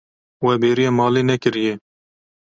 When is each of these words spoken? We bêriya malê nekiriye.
We 0.45 0.53
bêriya 0.61 0.91
malê 0.99 1.21
nekiriye. 1.29 1.73